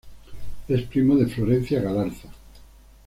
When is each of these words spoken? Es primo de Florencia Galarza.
Es 0.67 0.81
primo 0.87 1.15
de 1.15 1.27
Florencia 1.27 1.79
Galarza. 1.79 2.27